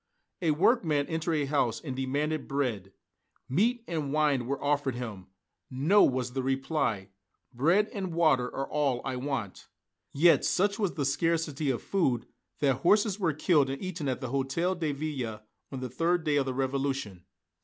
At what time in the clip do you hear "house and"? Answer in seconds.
1.45-1.95